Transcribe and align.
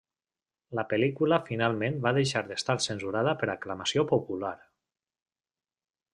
La 0.77 0.83
pel·lícula 0.93 1.37
finalment 1.49 1.99
va 2.05 2.13
deixar 2.19 2.43
d'estar 2.47 2.77
censurada 2.89 3.37
per 3.43 3.51
aclamació 3.57 4.07
popular. 4.15 4.57